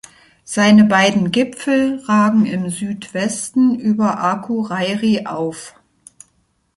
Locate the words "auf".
5.27-5.75